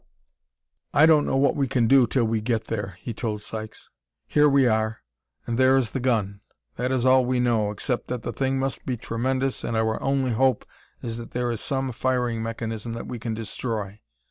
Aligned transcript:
"I 0.95 1.05
don't 1.05 1.27
know 1.27 1.37
what 1.37 1.55
we 1.55 1.67
can 1.67 1.87
do 1.87 2.07
till 2.07 2.23
we 2.23 2.41
get 2.41 2.63
there," 2.63 2.97
he 3.01 3.13
told 3.13 3.43
Sykes. 3.43 3.87
"Here 4.25 4.49
we 4.49 4.65
are, 4.65 5.03
and 5.45 5.59
there 5.59 5.77
is 5.77 5.91
the 5.91 5.99
gun: 5.99 6.41
that 6.75 6.91
is 6.91 7.05
all 7.05 7.23
we 7.23 7.39
know, 7.39 7.69
except 7.69 8.07
that 8.07 8.23
the 8.23 8.33
thing 8.33 8.57
must 8.57 8.83
be 8.83 8.97
tremendous 8.97 9.63
and 9.63 9.77
our 9.77 10.01
only 10.01 10.31
hope 10.31 10.65
is 11.03 11.17
that 11.17 11.29
there 11.33 11.51
is 11.51 11.61
some 11.61 11.91
firing 11.91 12.41
mechanism 12.41 12.93
that 12.93 13.05
we 13.05 13.19
can 13.19 13.35
destroy. 13.35 13.99